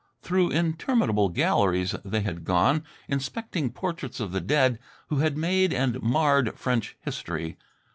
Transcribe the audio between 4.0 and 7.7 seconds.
of the dead who had made and marred French history